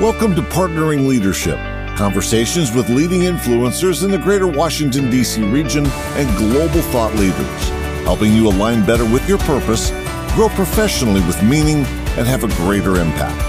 [0.00, 1.58] Welcome to Partnering Leadership,
[1.96, 5.42] conversations with leading influencers in the greater Washington, D.C.
[5.42, 7.68] region and global thought leaders,
[8.04, 9.90] helping you align better with your purpose,
[10.36, 11.78] grow professionally with meaning,
[12.16, 13.42] and have a greater impact.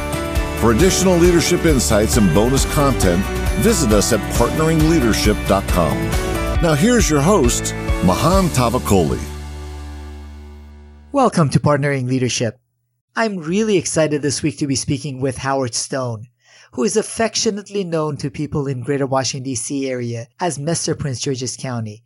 [0.60, 3.24] For additional leadership insights and bonus content,
[3.62, 5.98] visit us at partneringleadership.com.
[6.64, 9.22] Now, here's your host, Mahan Tavakoli.
[11.12, 12.60] Welcome to Partnering Leadership.
[13.16, 16.28] I'm really excited this week to be speaking with Howard Stone,
[16.72, 19.90] who is affectionately known to people in Greater Washington, D.C.
[19.90, 20.98] area as Mr.
[20.98, 22.04] Prince George's County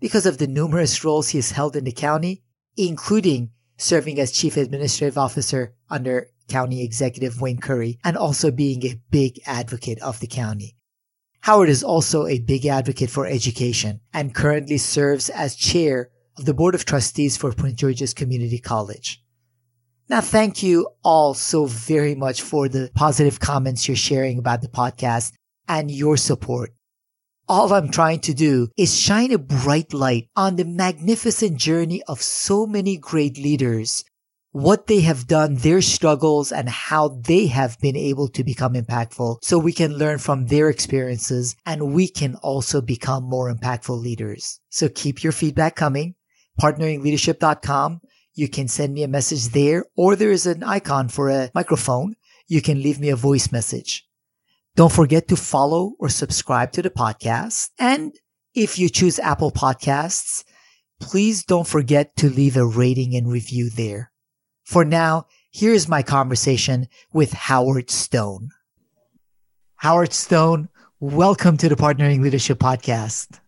[0.00, 2.42] because of the numerous roles he has held in the county,
[2.76, 9.00] including serving as Chief Administrative Officer under County Executive Wayne Curry and also being a
[9.10, 10.76] big advocate of the county.
[11.42, 16.54] Howard is also a big advocate for education and currently serves as chair of the
[16.54, 19.22] Board of Trustees for Prince George's Community College.
[20.10, 24.66] Now, thank you all so very much for the positive comments you're sharing about the
[24.66, 25.30] podcast
[25.68, 26.74] and your support.
[27.46, 32.22] All I'm trying to do is shine a bright light on the magnificent journey of
[32.22, 34.04] so many great leaders,
[34.50, 39.36] what they have done, their struggles, and how they have been able to become impactful
[39.44, 44.58] so we can learn from their experiences and we can also become more impactful leaders.
[44.70, 46.16] So keep your feedback coming
[46.60, 48.00] partneringleadership.com.
[48.40, 52.16] You can send me a message there, or there is an icon for a microphone.
[52.48, 54.08] You can leave me a voice message.
[54.76, 57.68] Don't forget to follow or subscribe to the podcast.
[57.78, 58.14] And
[58.54, 60.44] if you choose Apple Podcasts,
[61.00, 64.10] please don't forget to leave a rating and review there.
[64.64, 68.52] For now, here's my conversation with Howard Stone.
[69.76, 73.38] Howard Stone, welcome to the Partnering Leadership Podcast.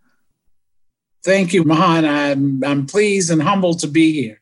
[1.24, 2.04] Thank you, Mahan.
[2.04, 4.41] I'm, I'm pleased and humbled to be here.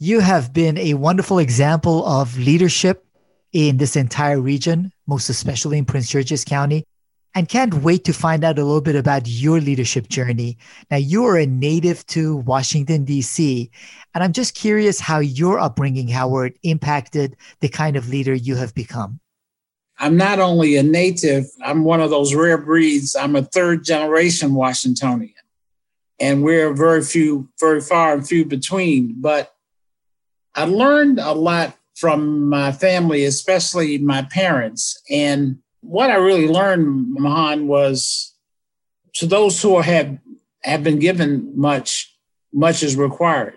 [0.00, 3.04] You have been a wonderful example of leadership
[3.52, 6.84] in this entire region, most especially in Prince George's County,
[7.34, 10.56] and can't wait to find out a little bit about your leadership journey.
[10.88, 13.72] Now, you are a native to Washington, D.C.,
[14.14, 18.74] and I'm just curious how your upbringing, Howard, impacted the kind of leader you have
[18.76, 19.18] become.
[19.98, 23.16] I'm not only a native, I'm one of those rare breeds.
[23.16, 25.34] I'm a third generation Washingtonian
[26.20, 29.14] and we're very few, very far and few between.
[29.18, 29.54] But
[30.54, 35.00] I learned a lot from my family, especially my parents.
[35.10, 38.34] And what I really learned, Mahan, was
[39.14, 40.18] to those who have
[40.62, 42.14] have been given much,
[42.52, 43.54] much is required.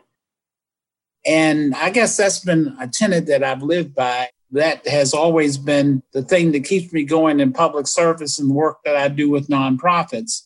[1.25, 4.29] And I guess that's been a tenet that I've lived by.
[4.51, 8.79] That has always been the thing that keeps me going in public service and work
[8.83, 10.41] that I do with nonprofits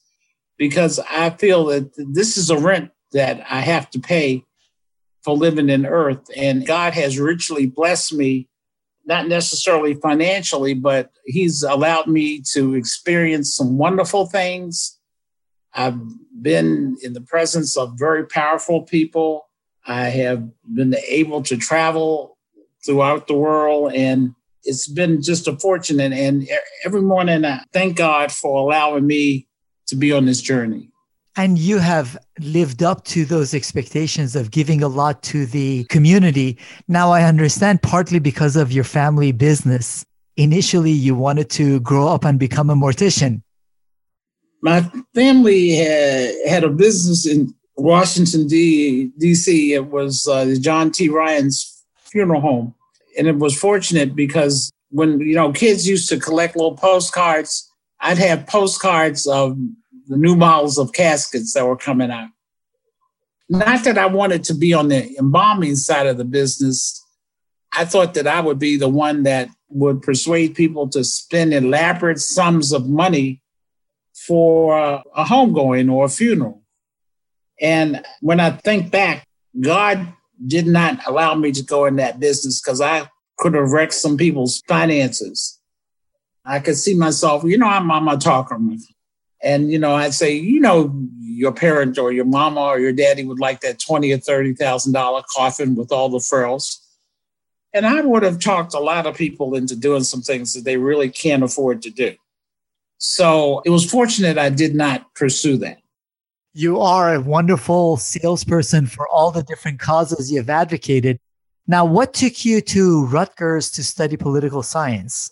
[0.58, 4.44] because I feel that this is a rent that I have to pay
[5.26, 6.30] for living in earth.
[6.38, 8.48] And God has richly blessed me,
[9.06, 15.00] not necessarily financially, but He's allowed me to experience some wonderful things.
[15.74, 16.00] I've
[16.40, 19.50] been in the presence of very powerful people.
[19.86, 22.38] I have been able to travel
[22.86, 26.00] throughout the world and it's been just a fortune.
[26.00, 26.48] And, and
[26.86, 29.48] every morning I thank God for allowing me
[29.88, 30.92] to be on this journey.
[31.38, 36.58] And you have lived up to those expectations of giving a lot to the community.
[36.88, 40.06] Now I understand partly because of your family business.
[40.38, 43.42] Initially, you wanted to grow up and become a mortician.
[44.62, 49.74] My family had, had a business in Washington, D.C.
[49.74, 51.10] It was uh, John T.
[51.10, 52.74] Rhines funeral home.
[53.18, 57.72] And it was fortunate because when, you know, kids used to collect little postcards
[58.06, 59.58] I'd have postcards of
[60.08, 62.30] the new models of caskets that were coming out.
[63.50, 67.02] Not that I wanted to be on the embalming side of the business.
[67.76, 72.20] I thought that I would be the one that would persuade people to spend elaborate
[72.20, 73.42] sums of money
[74.14, 76.64] for a homegoing or a funeral.
[77.62, 79.26] And when I think back,
[79.60, 80.14] God
[80.46, 84.18] did not allow me to go in that business because I could have wrecked some
[84.18, 85.60] people's finances.
[86.46, 88.58] I could see myself, you know, I'm, I'm a talker.
[89.44, 93.26] And, you know, I'd say, you know, your parent or your mama or your daddy
[93.26, 96.82] would like that twenty or thirty thousand dollar coffin with all the frills.
[97.74, 100.78] And I would have talked a lot of people into doing some things that they
[100.78, 102.16] really can't afford to do.
[102.98, 105.80] So it was fortunate I did not pursue that.
[106.54, 111.20] You are a wonderful salesperson for all the different causes you've advocated.
[111.68, 115.32] Now, what took you to Rutgers to study political science?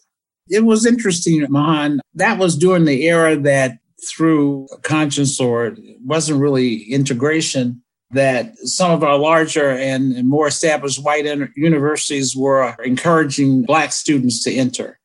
[0.49, 2.01] It was interesting, Mahan.
[2.15, 3.77] That was during the era that
[4.09, 11.03] through conscience or it wasn't really integration that some of our larger and more established
[11.03, 14.99] white universities were encouraging black students to enter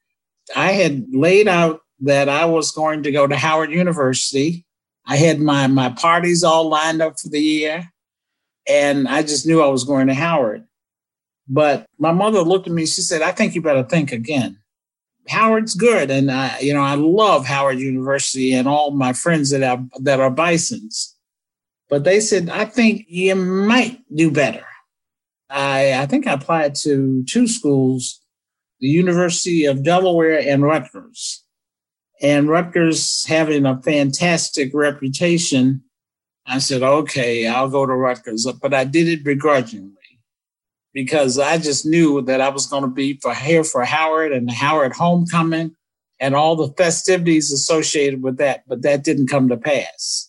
[0.55, 4.65] I had laid out that I was going to go to Howard University.
[5.07, 7.91] I had my, my parties all lined up for the year,
[8.69, 10.65] and I just knew I was going to Howard.
[11.49, 14.59] But my mother looked at me, she said, I think you better think again.
[15.29, 16.11] Howard's good.
[16.11, 20.21] And I, you know, I love Howard University and all my friends that are that
[20.21, 21.15] are Bisons.
[21.89, 24.67] But they said, I think you might do better.
[25.51, 28.21] I I think I applied to two schools,
[28.81, 31.45] the University of Delaware and Rutgers.
[32.21, 35.85] And Rutgers having a fantastic reputation.
[36.47, 38.47] I said, okay, I'll go to Rutgers.
[38.61, 39.98] But I did it begrudgingly
[40.99, 44.49] because I just knew that I was going to be for here for Howard and
[44.49, 45.77] the Howard homecoming
[46.19, 50.29] and all the festivities associated with that, but that didn't come to pass.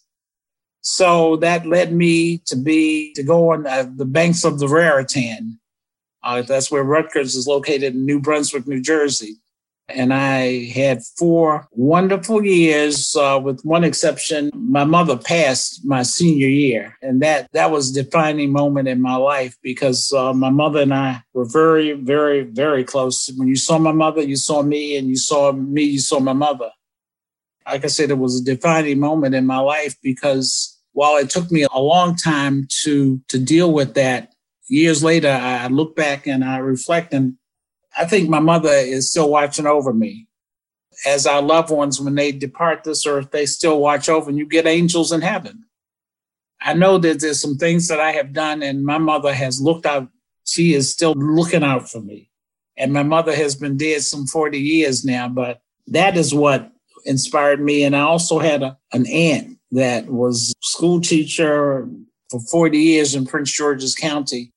[0.82, 5.60] So that led me to be to go on uh, the banks of the Raritan.
[6.22, 9.38] Uh, that's where Rutgers is located in New Brunswick, New Jersey
[9.94, 13.16] and I had four wonderful years.
[13.16, 18.04] Uh, with one exception, my mother passed my senior year, and that that was a
[18.04, 22.84] defining moment in my life because uh, my mother and I were very, very, very
[22.84, 23.30] close.
[23.36, 26.34] When you saw my mother, you saw me, and you saw me, you saw my
[26.34, 26.72] mother.
[27.66, 31.52] Like I said, it was a defining moment in my life because while it took
[31.52, 34.34] me a long time to to deal with that,
[34.68, 37.36] years later, I look back and I reflect and
[38.00, 40.28] I think my mother is still watching over me.
[41.06, 44.48] As our loved ones, when they depart this earth, they still watch over, and you
[44.48, 45.66] get angels in heaven.
[46.62, 49.86] I know that there's some things that I have done, and my mother has looked
[49.86, 50.08] out.
[50.46, 52.30] She is still looking out for me.
[52.78, 56.72] And my mother has been dead some 40 years now, but that is what
[57.06, 57.84] inspired me.
[57.84, 61.88] And I also had a, an aunt that was school teacher
[62.30, 64.54] for 40 years in Prince George's County.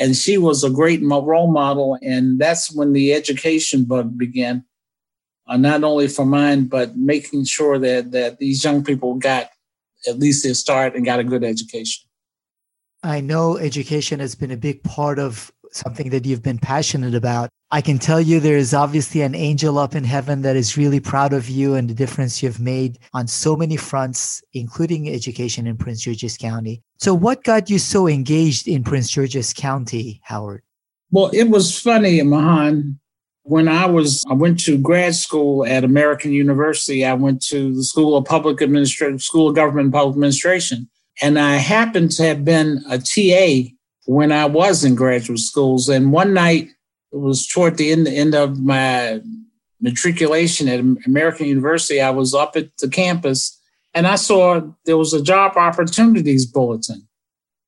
[0.00, 1.98] And she was a great role model.
[2.02, 4.64] And that's when the education bug began,
[5.46, 9.50] uh, not only for mine, but making sure that, that these young people got
[10.08, 12.08] at least their start and got a good education.
[13.02, 17.50] I know education has been a big part of something that you've been passionate about.
[17.72, 20.98] I can tell you there is obviously an angel up in heaven that is really
[20.98, 25.76] proud of you and the difference you've made on so many fronts, including education in
[25.76, 26.82] Prince George's County.
[26.98, 30.62] So, what got you so engaged in Prince George's County, Howard?
[31.12, 32.98] Well, it was funny, Mahan.
[33.44, 37.04] When I was, I went to grad school at American University.
[37.04, 40.90] I went to the School of Public Administration, School of Government and Public Administration,
[41.22, 43.70] and I happened to have been a TA
[44.06, 45.88] when I was in graduate schools.
[45.88, 46.68] And one night,
[47.12, 49.20] it was toward the end, the end of my
[49.80, 52.00] matriculation at American University.
[52.00, 53.58] I was up at the campus
[53.94, 57.06] and I saw there was a job opportunities bulletin.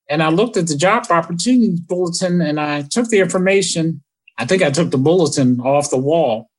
[0.09, 4.03] And I looked at the job opportunities bulletin and I took the information.
[4.39, 6.51] I think I took the bulletin off the wall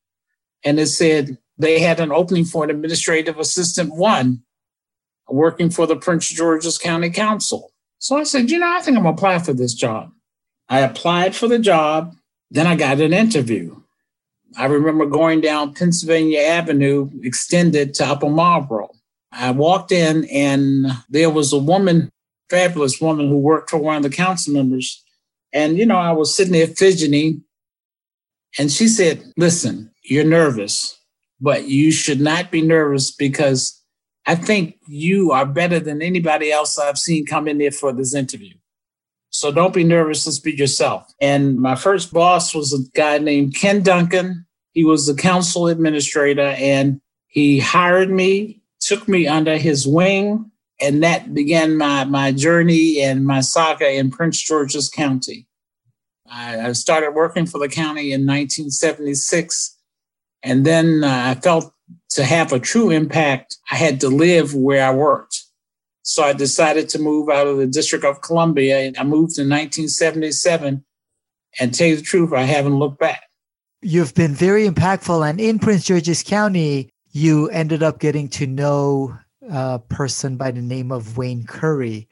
[0.64, 4.44] and it said they had an opening for an administrative assistant one
[5.30, 7.72] working for the Prince George's County Council.
[8.00, 10.12] So I said, you know, I think I'm gonna apply for this job.
[10.68, 12.16] I applied for the job,
[12.54, 13.76] then I got an interview.
[14.56, 18.92] I remember going down Pennsylvania Avenue, extended to Upper Marlboro.
[19.32, 22.12] I walked in and there was a woman,
[22.52, 25.04] fabulous woman who worked for one of the council members.
[25.52, 27.44] And, you know, I was sitting there fidgeting.
[28.60, 30.96] And she said, Listen, you're nervous,
[31.42, 33.82] but you should not be nervous because
[34.28, 38.14] I think you are better than anybody else I've seen come in there for this
[38.14, 38.54] interview.
[39.34, 40.28] So don't be nervous.
[40.28, 41.12] Let's be yourself.
[41.20, 44.46] And my first boss was a guy named Ken Duncan.
[44.74, 51.02] He was the council administrator and he hired me, took me under his wing, and
[51.02, 55.48] that began my, my journey and my saga in Prince George's County.
[56.30, 59.80] I, I started working for the county in 1976.
[60.44, 61.74] And then uh, I felt
[62.12, 65.33] to have a true impact, I had to live where I worked.
[66.04, 68.92] So I decided to move out of the District of Columbia.
[68.98, 70.86] I moved in 1977.
[71.60, 73.22] And tell you the truth, I haven't looked back.
[73.84, 75.30] You've been very impactful.
[75.30, 79.16] And in Prince George's County, you ended up getting to know
[79.48, 82.08] a person by the name of Wayne Curry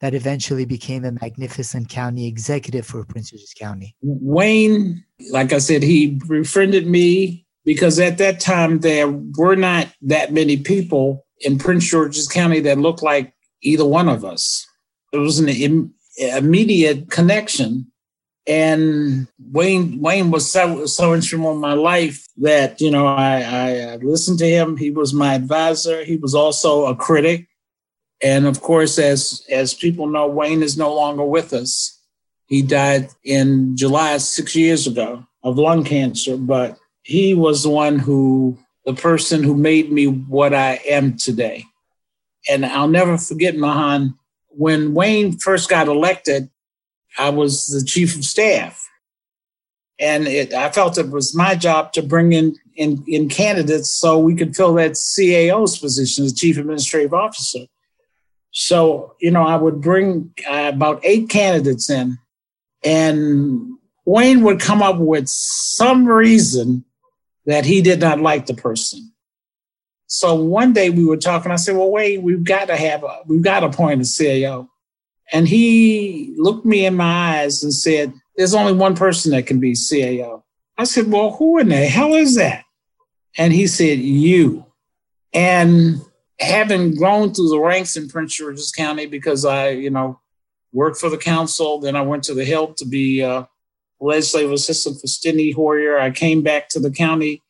[0.00, 3.96] that eventually became a magnificent county executive for Prince George's County.
[4.02, 10.32] Wayne, like I said, he befriended me because at that time there were not that
[10.34, 13.32] many people in Prince George's County that looked like
[13.62, 14.66] either one of us.
[15.12, 17.88] It was an Im- immediate connection.
[18.46, 23.96] And Wayne Wayne was so so instrumental in my life that you know I, I
[23.96, 24.76] listened to him.
[24.76, 26.02] He was my advisor.
[26.02, 27.46] He was also a critic,
[28.20, 32.00] and of course, as as people know, Wayne is no longer with us.
[32.46, 36.36] He died in July six years ago of lung cancer.
[36.36, 41.64] But he was the one who, the person who made me what I am today.
[42.48, 44.14] And I'll never forget, Mahan,
[44.48, 46.50] when Wayne first got elected,
[47.18, 48.88] I was the chief of staff.
[49.98, 54.18] And it, I felt it was my job to bring in, in, in candidates so
[54.18, 57.66] we could fill that CAO's position, the chief administrative officer.
[58.50, 62.18] So, you know, I would bring uh, about eight candidates in,
[62.82, 66.84] and Wayne would come up with some reason
[67.46, 69.12] that he did not like the person.
[70.06, 71.50] So one day we were talking.
[71.50, 74.68] I said, "Well, wait, we've got to have a we've got to appoint a CAO."
[75.32, 79.58] And he looked me in my eyes and said, There's only one person that can
[79.58, 80.42] be CAO.
[80.76, 82.64] I said, Well, who in the hell is that?
[83.38, 84.66] And he said, You.
[85.32, 86.02] And
[86.38, 90.20] having grown through the ranks in Prince George's County, because I, you know,
[90.72, 93.48] worked for the council, then I went to the Hill to be a
[94.02, 95.98] legislative assistant for Steny Hoyer.
[95.98, 97.42] I came back to the county.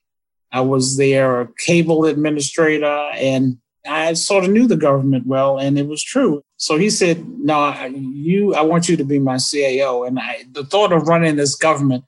[0.53, 5.89] I was their cable administrator and I sort of knew the government well, and it
[5.89, 6.43] was true.
[6.57, 8.55] So he said, "No, you.
[8.55, 12.05] I want you to be my CAO." And I, the thought of running this government,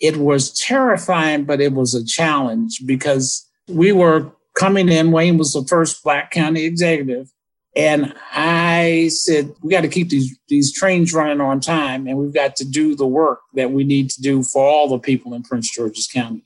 [0.00, 5.10] it was terrifying, but it was a challenge because we were coming in.
[5.10, 7.30] Wayne was the first Black county executive,
[7.76, 12.34] and I said, "We got to keep these these trains running on time, and we've
[12.34, 15.42] got to do the work that we need to do for all the people in
[15.42, 16.44] Prince George's County."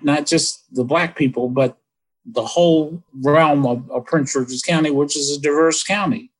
[0.00, 1.78] Not just the black people, but
[2.24, 6.30] the whole realm of, of Prince George's County, which is a diverse county.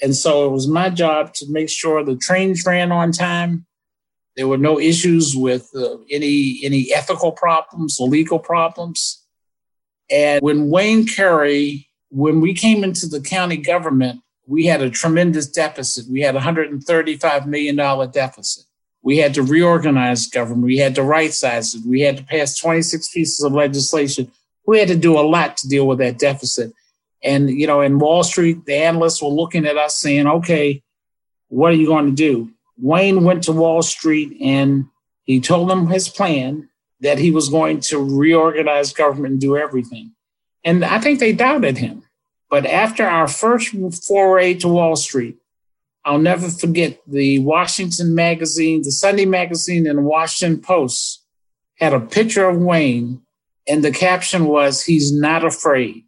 [0.00, 3.66] And so it was my job to make sure the trains ran on time.
[4.36, 9.22] There were no issues with uh, any any ethical problems, legal problems.
[10.10, 15.46] And when Wayne Curry, when we came into the county government, we had a tremendous
[15.46, 16.06] deficit.
[16.10, 17.76] We had a $135 million
[18.10, 18.64] deficit.
[19.02, 20.64] We had to reorganize government.
[20.64, 21.82] We had to right size it.
[21.86, 24.30] We had to pass 26 pieces of legislation
[24.66, 26.72] we had to do a lot to deal with that deficit.
[27.22, 30.82] And, you know, in Wall Street, the analysts were looking at us saying, okay,
[31.48, 32.50] what are you going to do?
[32.78, 34.86] Wayne went to Wall Street and
[35.24, 36.68] he told them his plan
[37.00, 40.12] that he was going to reorganize government and do everything.
[40.64, 42.04] And I think they doubted him.
[42.50, 43.74] But after our first
[44.06, 45.38] foray to Wall Street,
[46.04, 51.24] I'll never forget the Washington magazine, the Sunday magazine, and the Washington Post
[51.76, 53.22] had a picture of Wayne
[53.68, 56.04] and the caption was, He's not afraid.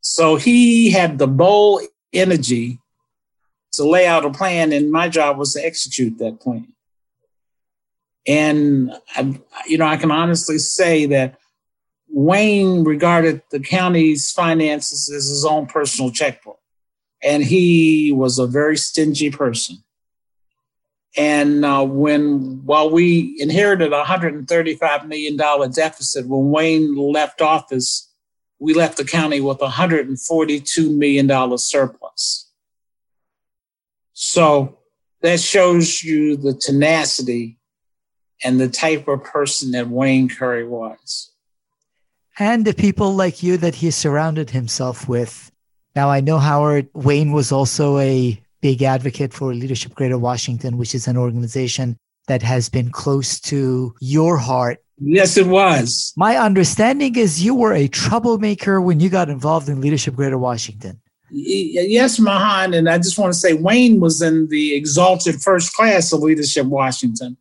[0.00, 2.78] So he had the bold energy
[3.72, 6.72] to lay out a plan, and my job was to execute that plan.
[8.26, 11.38] And, I, you know, I can honestly say that
[12.10, 16.58] Wayne regarded the county's finances as his own personal checkbook.
[17.22, 19.78] And he was a very stingy person.
[21.16, 28.12] And uh, when, while we inherited a $135 million deficit, when Wayne left office,
[28.60, 32.50] we left the county with a $142 million surplus.
[34.12, 34.78] So
[35.22, 37.58] that shows you the tenacity
[38.44, 41.32] and the type of person that Wayne Curry was.
[42.38, 45.50] And the people like you that he surrounded himself with.
[45.96, 50.94] Now, I know Howard Wayne was also a big advocate for Leadership Greater Washington, which
[50.94, 51.96] is an organization
[52.28, 54.78] that has been close to your heart.
[55.00, 56.12] Yes, it was.
[56.16, 61.00] My understanding is you were a troublemaker when you got involved in Leadership Greater Washington.
[61.30, 62.74] Yes, Mahan.
[62.74, 66.66] And I just want to say Wayne was in the exalted first class of Leadership
[66.66, 67.36] Washington.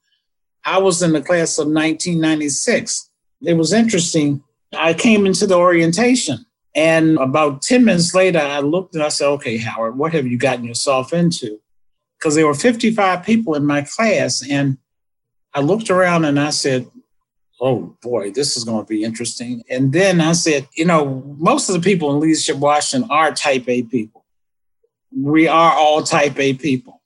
[0.65, 3.09] I was in the class of 1996.
[3.41, 4.43] It was interesting.
[4.73, 6.45] I came into the orientation
[6.77, 10.37] and about 10 minutes later, I looked and I said, okay, Howard, what have you
[10.37, 11.59] gotten yourself into?
[12.17, 14.47] Because there were 55 people in my class.
[14.47, 14.77] And
[15.55, 16.85] I looked around and I said,
[17.59, 19.63] oh boy, this is going to be interesting.
[19.71, 23.67] And then I said, you know, most of the people in Leadership Washington are type
[23.67, 24.23] A people.
[25.11, 27.01] We are all type A people.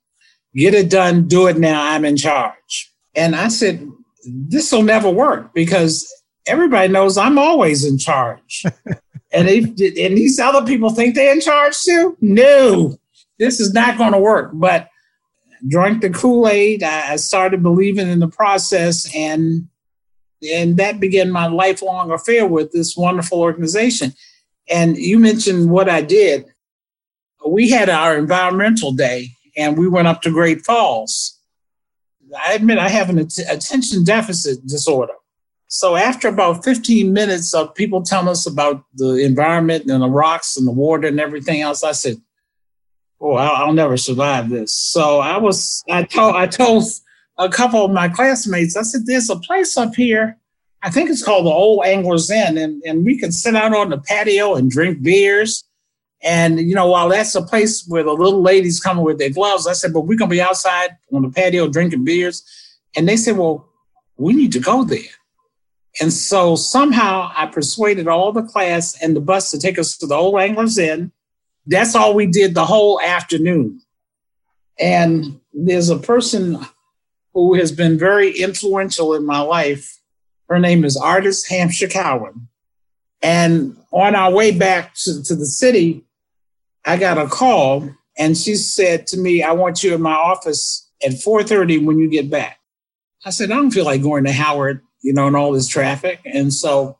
[0.54, 2.92] Get it done, do it now, I'm in charge.
[3.14, 3.90] And I said,
[4.26, 6.06] this will never work because
[6.46, 8.64] everybody knows I'm always in charge.
[9.32, 12.16] and they and these other people think they're in charge too.
[12.20, 12.98] No,
[13.38, 14.50] this is not going to work.
[14.54, 14.88] But
[15.68, 16.82] drank the Kool Aid.
[16.82, 19.68] I started believing in the process, and
[20.52, 24.12] and that began my lifelong affair with this wonderful organization.
[24.68, 26.46] And you mentioned what I did.
[27.46, 31.38] We had our environmental day, and we went up to Great Falls.
[32.46, 35.12] I admit I have an attention deficit disorder.
[35.74, 40.58] So after about 15 minutes of people telling us about the environment and the rocks
[40.58, 42.20] and the water and everything else, I said,
[43.18, 46.84] "Oh, I'll, I'll never survive this." So I was, I told, I told
[47.38, 50.36] a couple of my classmates, I said, "There's a place up here.
[50.82, 53.88] I think it's called the Old Anglers Inn, and, and we can sit out on
[53.88, 55.64] the patio and drink beers.
[56.22, 59.66] And you know, while that's a place where the little ladies come with their gloves,
[59.66, 62.44] I said, "But we're gonna be outside on the patio drinking beers."
[62.94, 63.66] And they said, "Well,
[64.18, 65.08] we need to go there."
[66.00, 70.06] And so somehow I persuaded all the class and the bus to take us to
[70.06, 71.12] the Old Anglers Inn.
[71.66, 73.82] That's all we did the whole afternoon.
[74.78, 76.58] And there's a person
[77.34, 79.98] who has been very influential in my life.
[80.48, 82.48] Her name is Artis Hampshire Cowan.
[83.22, 86.04] And on our way back to, to the city,
[86.84, 90.88] I got a call and she said to me, I want you in my office
[91.04, 92.58] at 4:30 when you get back.
[93.24, 96.20] I said, I don't feel like going to Howard, you know, and all this traffic.
[96.24, 96.98] And so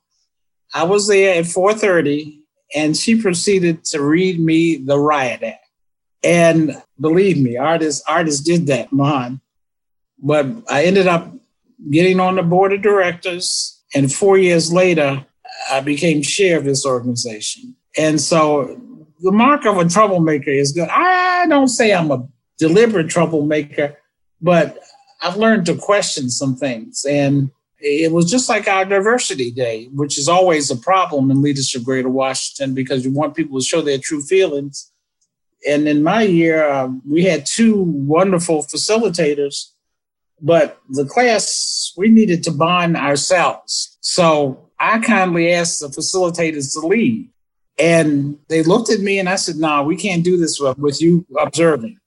[0.75, 2.41] I was there at 4:30
[2.75, 5.67] and she proceeded to read me the riot act.
[6.23, 9.41] And believe me, Artis Artis did that, man.
[10.19, 11.33] But I ended up
[11.91, 15.27] getting on the board of directors, and four years later,
[15.71, 17.75] I became chair of this organization.
[17.99, 18.81] And so
[19.21, 20.89] the mark of a troublemaker is good.
[20.89, 22.27] I don't say I'm a
[22.59, 23.99] deliberate troublemaker,
[24.41, 24.79] but
[25.21, 27.05] I've learned to question some things.
[27.05, 27.51] And
[27.83, 32.09] it was just like our diversity day, which is always a problem in leadership greater
[32.09, 34.93] Washington because you want people to show their true feelings.
[35.69, 39.73] And in my year, uh, we had two wonderful facilitators,
[40.41, 43.99] but the class, we needed to bond ourselves.
[44.01, 47.29] So I kindly asked the facilitators to leave.
[47.79, 51.01] And they looked at me and I said, No, nah, we can't do this with
[51.01, 51.99] you observing.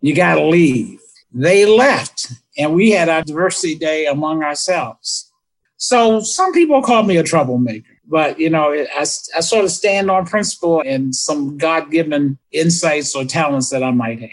[0.00, 1.00] You got to leave.
[1.38, 5.30] They left and we had our diversity day among ourselves.
[5.76, 10.10] So some people call me a troublemaker, but you know, I, I sort of stand
[10.10, 14.30] on principle and some God given insights or talents that I might have.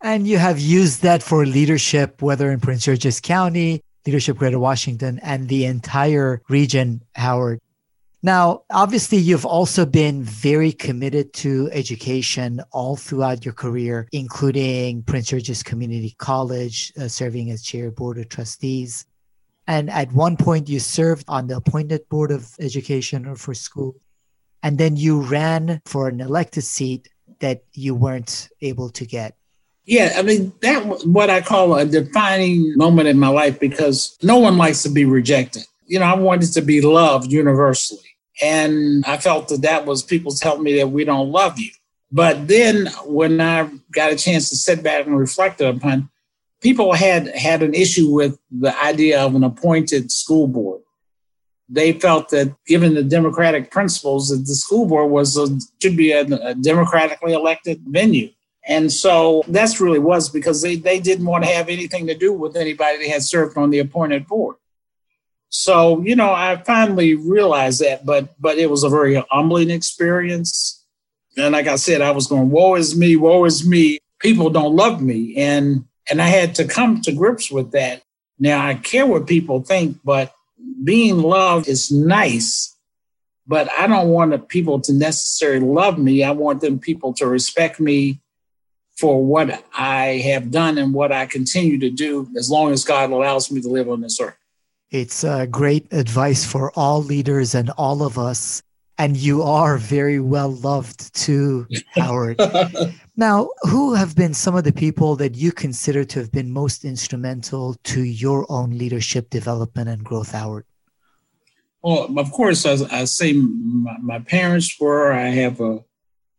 [0.00, 5.18] And you have used that for leadership, whether in Prince George's County, Leadership Greater Washington,
[5.22, 7.60] and the entire region, Howard.
[8.24, 15.26] Now, obviously, you've also been very committed to education all throughout your career, including Prince
[15.28, 19.04] George's Community College, uh, serving as chair board of trustees.
[19.66, 23.94] And at one point, you served on the appointed board of education or for school.
[24.62, 29.36] And then you ran for an elected seat that you weren't able to get.
[29.84, 34.16] Yeah, I mean, that was what I call a defining moment in my life because
[34.22, 35.64] no one likes to be rejected.
[35.84, 38.13] You know, I wanted to be loved universally.
[38.42, 41.70] And I felt that that was people telling me that we don't love you.
[42.10, 46.10] But then when I got a chance to sit back and reflect upon,
[46.60, 50.80] people had had an issue with the idea of an appointed school board.
[51.68, 56.12] They felt that given the democratic principles, that the school board was a, should be
[56.12, 58.30] a, a democratically elected venue.
[58.66, 62.32] And so that's really was because they, they didn't want to have anything to do
[62.32, 64.56] with anybody that had served on the appointed board.
[65.56, 70.84] So, you know, I finally realized that, but but it was a very humbling experience.
[71.36, 73.98] And like I said, I was going, woe is me, woe is me.
[74.20, 75.36] People don't love me.
[75.36, 78.02] And and I had to come to grips with that.
[78.38, 80.34] Now I care what people think, but
[80.82, 82.74] being loved is nice
[83.46, 86.24] but I don't want people to necessarily love me.
[86.24, 88.20] I want them people to respect me
[88.96, 93.10] for what I have done and what I continue to do as long as God
[93.10, 94.36] allows me to live on this earth.
[94.90, 98.62] It's uh, great advice for all leaders and all of us.
[98.96, 101.66] And you are very well loved too,
[101.96, 102.40] Howard.
[103.16, 106.84] now, who have been some of the people that you consider to have been most
[106.84, 110.64] instrumental to your own leadership development and growth, Howard?
[111.82, 115.12] Well, of course, I, I say my, my parents were.
[115.12, 115.80] I have a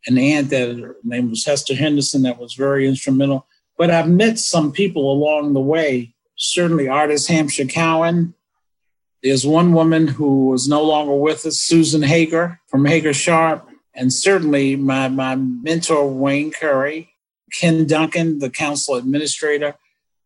[0.08, 3.48] an aunt that her name was Hester Henderson that was very instrumental.
[3.78, 6.15] But I've met some people along the way.
[6.36, 8.34] Certainly, Artis Hampshire Cowan.
[9.24, 14.12] There's one woman who is no longer with us, Susan Hager from Hager Sharp, and
[14.14, 17.10] certainly my my mentor Wayne Curry,
[17.52, 19.76] Ken Duncan, the council administrator.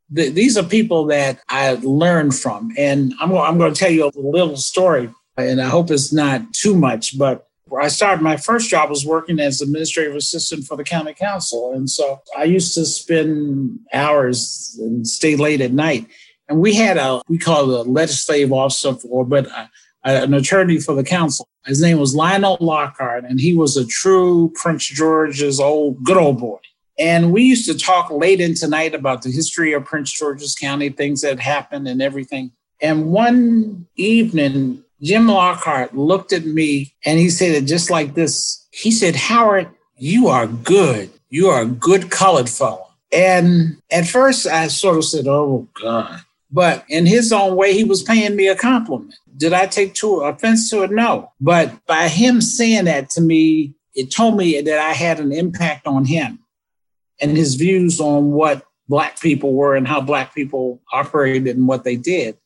[0.09, 4.05] The, these are people that I learned from, and I'm I'm going to tell you
[4.05, 7.48] a little story, and I hope it's not too much, but
[7.79, 11.73] I started my first job was working as administrative assistant for the county council.
[11.73, 16.07] And so I used to spend hours and stay late at night.
[16.47, 19.69] And we had a, we call it a legislative officer for, but a,
[20.03, 21.47] an attorney for the council.
[21.65, 26.39] His name was Lionel Lockhart, and he was a true Prince George's old, good old
[26.39, 26.57] boy.
[26.97, 30.89] And we used to talk late into night about the history of Prince George's County,
[30.89, 32.51] things that happened and everything.
[32.81, 38.67] And one evening, Jim Lockhart looked at me and he said it just like this.
[38.71, 41.09] He said, Howard, you are good.
[41.29, 42.87] You are a good colored fellow.
[43.11, 46.21] And at first I sort of said, Oh God.
[46.51, 49.15] But in his own way, he was paying me a compliment.
[49.37, 50.91] Did I take to offense to it?
[50.91, 51.31] No.
[51.39, 55.85] But by him saying that to me, it told me that I had an impact
[55.85, 56.39] on him
[57.21, 61.83] and his views on what Black people were and how Black people operated and what
[61.83, 62.37] they did.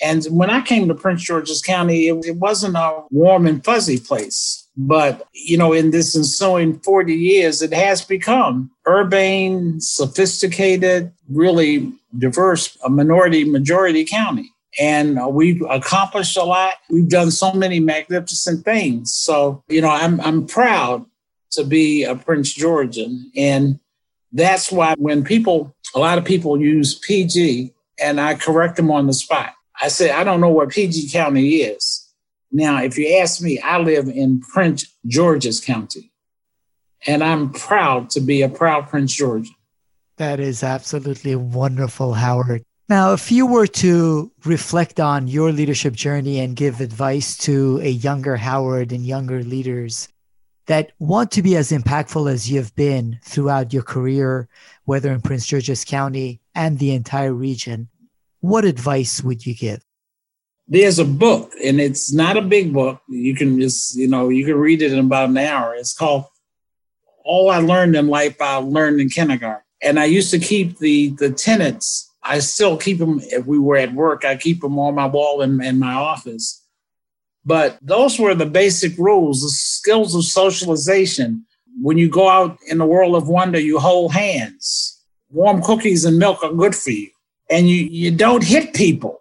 [0.00, 3.98] And when I came to Prince George's County, it, it, wasn't a warm and fuzzy
[3.98, 4.68] place.
[4.76, 12.78] But, you know, in this ensuing 40 years, it has become urbane, sophisticated, really diverse,
[12.84, 14.52] a minority majority county.
[14.78, 16.74] And uh, we've accomplished a lot.
[16.90, 19.12] We've done so many magnificent things.
[19.12, 21.04] So, you know, I'm, I'm proud
[21.52, 23.32] to be a Prince Georgian.
[23.36, 23.80] And
[24.30, 29.08] that's why when people, a lot of people use PG, and I correct them on
[29.08, 32.12] the spot I said, I don't know where PG County is.
[32.50, 36.10] Now, if you ask me, I live in Prince George's County,
[37.06, 39.54] and I'm proud to be a proud Prince Georgian.
[40.16, 42.64] That is absolutely wonderful, Howard.
[42.88, 47.90] Now, if you were to reflect on your leadership journey and give advice to a
[47.90, 50.08] younger Howard and younger leaders
[50.66, 54.48] that want to be as impactful as you've been throughout your career,
[54.86, 57.88] whether in Prince George's County and the entire region,
[58.40, 59.84] what advice would you give?
[60.66, 63.00] There's a book, and it's not a big book.
[63.08, 65.74] You can just, you know, you can read it in about an hour.
[65.74, 66.26] It's called
[67.24, 69.62] All I Learned in Life I Learned in Kindergarten.
[69.82, 72.12] And I used to keep the the tenets.
[72.22, 74.24] I still keep them if we were at work.
[74.24, 76.62] I keep them on my wall in, in my office.
[77.44, 81.46] But those were the basic rules, the skills of socialization.
[81.80, 85.02] When you go out in the world of wonder, you hold hands.
[85.30, 87.08] Warm cookies and milk are good for you
[87.50, 89.20] and you, you don't hit people.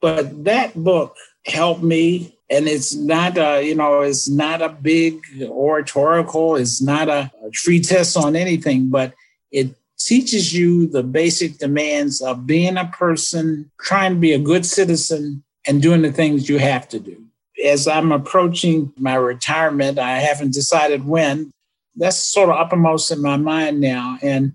[0.00, 2.36] But that book helped me.
[2.50, 7.50] And it's not a, you know, it's not a big oratorical, it's not a, a
[7.50, 9.14] treatise on anything, but
[9.50, 14.66] it teaches you the basic demands of being a person, trying to be a good
[14.66, 17.24] citizen, and doing the things you have to do.
[17.64, 21.52] As I'm approaching my retirement, I haven't decided when.
[21.94, 24.18] That's sort of uppermost in my mind now.
[24.22, 24.54] And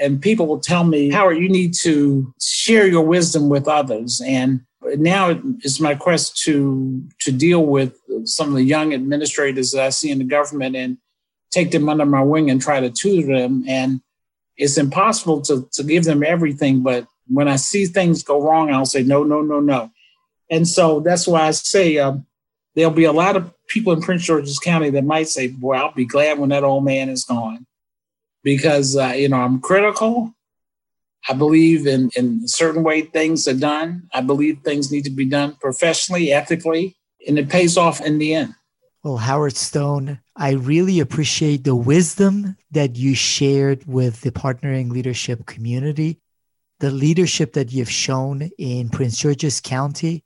[0.00, 4.20] and people will tell me, Howard, you need to share your wisdom with others.
[4.24, 4.60] And
[4.96, 9.90] now it's my quest to to deal with some of the young administrators that I
[9.90, 10.98] see in the government and
[11.50, 13.64] take them under my wing and try to tutor them.
[13.68, 14.00] And
[14.56, 18.86] it's impossible to, to give them everything, but when I see things go wrong, I'll
[18.86, 19.90] say, no, no, no, no.
[20.50, 22.26] And so that's why I say um,
[22.74, 25.94] there'll be a lot of people in Prince George's County that might say, boy, I'll
[25.94, 27.66] be glad when that old man is gone
[28.44, 30.32] because uh, you know I'm critical.
[31.28, 34.08] I believe in in a certain way things are done.
[34.12, 38.34] I believe things need to be done professionally, ethically, and it pays off in the
[38.34, 38.54] end.
[39.02, 45.44] Well, Howard Stone, I really appreciate the wisdom that you shared with the partnering leadership
[45.44, 46.20] community,
[46.80, 50.24] the leadership that you've shown in Prince George's County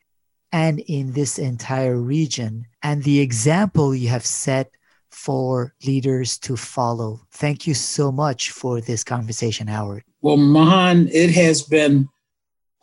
[0.52, 4.70] and in this entire region, and the example you have set
[5.18, 7.20] for leaders to follow.
[7.32, 10.04] Thank you so much for this conversation, Howard.
[10.22, 12.08] Well, Mahan, it has been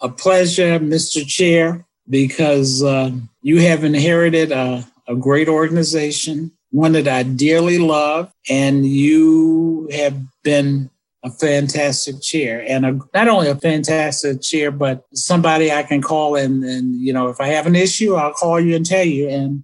[0.01, 1.25] a pleasure, Mr.
[1.25, 8.31] Chair, because uh, you have inherited a, a great organization, one that I dearly love,
[8.49, 10.89] and you have been
[11.23, 16.35] a fantastic chair and a, not only a fantastic chair, but somebody I can call
[16.35, 19.29] and, and, you know, if I have an issue, I'll call you and tell you.
[19.29, 19.63] And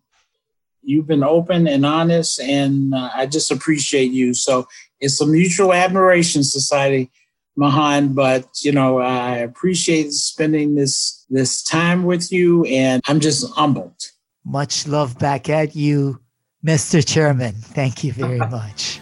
[0.83, 4.33] You've been open and honest, and uh, I just appreciate you.
[4.33, 4.67] So
[4.99, 7.11] it's a mutual admiration society,
[7.55, 8.13] Mahan.
[8.13, 14.11] But you know, I appreciate spending this this time with you, and I'm just humbled.
[14.43, 16.19] Much love back at you,
[16.65, 17.05] Mr.
[17.05, 17.53] Chairman.
[17.53, 18.99] Thank you very much.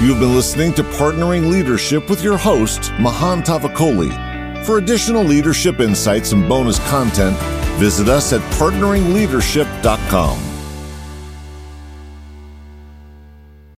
[0.00, 4.28] You've been listening to Partnering Leadership with your host, Mahan Tavakoli.
[4.64, 7.36] For additional leadership insights and bonus content,
[7.78, 10.47] visit us at partneringleadership.com.